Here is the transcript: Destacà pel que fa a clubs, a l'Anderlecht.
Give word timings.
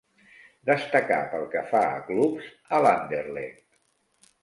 Destacà 0.69 1.19
pel 1.35 1.45
que 1.53 1.63
fa 1.75 1.83
a 1.91 2.01
clubs, 2.09 2.51
a 2.79 2.83
l'Anderlecht. 2.89 3.67